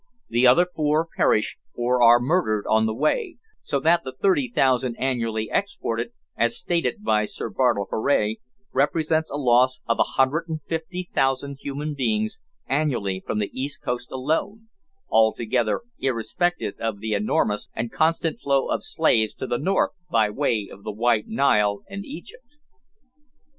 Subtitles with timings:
[0.29, 4.95] The other four perish or are murdered on the way, so that the thirty thousand
[4.95, 8.37] annually exported, as stated by Sir Bartle Frere,
[8.73, 14.69] represents a loss of 150,000 human beings annually from the east coast alone,
[15.07, 20.67] altogether irrespective of the enormous and constant flow of slaves to the north by way
[20.71, 22.55] of the White Nile and Egypt.